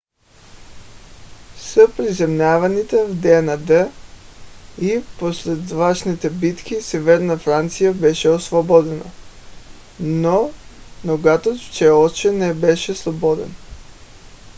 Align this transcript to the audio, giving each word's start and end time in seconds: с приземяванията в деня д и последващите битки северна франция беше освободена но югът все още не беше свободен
с 1.59 1.87
приземяванията 1.97 3.05
в 3.05 3.15
деня 3.21 3.57
д 3.57 3.91
и 4.81 5.01
последващите 5.19 6.29
битки 6.29 6.81
северна 6.81 7.37
франция 7.37 7.93
беше 7.93 8.29
освободена 8.29 9.05
но 9.99 10.51
югът 11.05 11.47
все 11.71 11.89
още 11.89 12.31
не 12.31 12.53
беше 12.53 12.95
свободен 12.95 13.55